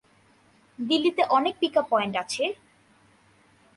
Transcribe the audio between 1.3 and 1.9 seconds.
অনেক pick up